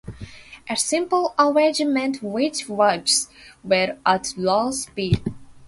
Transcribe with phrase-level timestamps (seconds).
[0.67, 3.29] A simple arrangement which works
[3.63, 5.21] well at low speed.